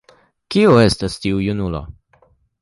Kiu 0.55 0.71
estas 0.83 1.19
tiu 1.27 1.43
junulo? 1.49 1.83